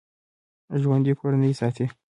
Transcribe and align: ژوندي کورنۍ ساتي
ژوندي 0.81 1.13
کورنۍ 1.19 1.51
ساتي 1.61 1.85